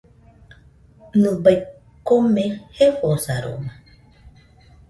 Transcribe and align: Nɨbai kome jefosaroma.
Nɨbai 1.21 1.55
kome 2.07 2.43
jefosaroma. 2.75 3.71